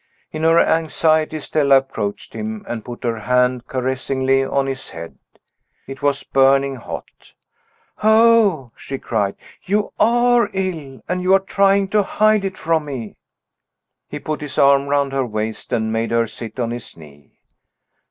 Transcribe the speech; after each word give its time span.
In 0.31 0.41
her 0.41 0.59
anxiety, 0.59 1.39
Stella 1.39 1.77
approached 1.77 2.33
him, 2.33 2.65
and 2.67 2.83
put 2.83 3.03
her 3.03 3.19
hand 3.19 3.67
caressingly 3.67 4.43
on 4.43 4.65
his 4.65 4.89
head. 4.89 5.19
It 5.85 6.01
was 6.01 6.23
burning 6.23 6.77
hot. 6.77 7.35
"O!" 8.01 8.71
she 8.75 8.97
cried, 8.97 9.35
"you 9.65 9.93
are 9.99 10.49
ill, 10.53 11.03
and 11.07 11.21
you 11.21 11.35
are 11.35 11.39
trying 11.39 11.87
to 11.89 12.01
hide 12.01 12.43
it 12.43 12.57
from 12.57 12.85
me." 12.85 13.19
He 14.09 14.17
put 14.17 14.41
his 14.41 14.57
arm 14.57 14.87
round 14.87 15.13
her 15.13 15.23
waist 15.23 15.71
and 15.71 15.93
made 15.93 16.09
her 16.09 16.25
sit 16.25 16.59
on 16.59 16.71
his 16.71 16.97
knee. 16.97 17.37